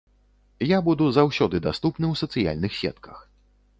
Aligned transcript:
Я 0.69 0.79
буду 0.87 1.09
заўсёды 1.19 1.61
даступны 1.67 2.05
ў 2.13 2.23
сацыяльных 2.23 2.71
сетках. 2.83 3.17